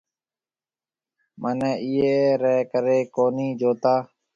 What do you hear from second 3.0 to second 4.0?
ڪونھيَََ جوتا۔